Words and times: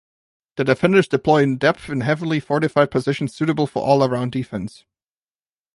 The 0.55 0.63
defenders 0.63 1.07
deploy 1.07 1.43
in 1.43 1.57
depth 1.59 1.87
in 1.87 2.01
heavily 2.01 2.39
fortified 2.39 2.89
positions 2.89 3.35
suitable 3.35 3.67
for 3.67 3.83
all-around 3.83 4.31
defence. 4.31 4.83